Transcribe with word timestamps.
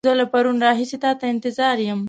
زه 0.07 0.11
له 0.19 0.25
پرون 0.33 0.57
راهيسې 0.65 0.97
تا 1.03 1.11
ته 1.19 1.25
انتظار 1.33 1.77
يم. 1.89 1.99